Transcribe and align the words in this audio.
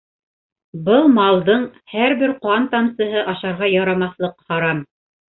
Был 0.85 1.03
малдың 1.17 1.67
һәр 1.93 2.15
бер 2.21 2.33
ҡан 2.45 2.65
тамсыһы 2.71 3.21
ашарға 3.35 3.69
ярамаҫлыҡ 3.73 4.33
харам. 4.49 4.81